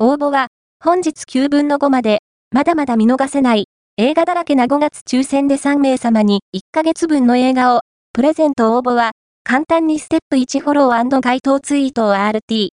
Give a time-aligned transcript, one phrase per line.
[0.00, 0.46] 応募は、
[0.78, 2.20] 本日9分の5まで、
[2.52, 3.64] まだまだ見逃せない、
[3.96, 7.80] 映画だらけな5月抽選で3名様に1ヶ月分の映画を、
[8.12, 9.10] プレゼント応募は、
[9.42, 12.66] 簡単にステップ1フォロー該当ツイートを RT。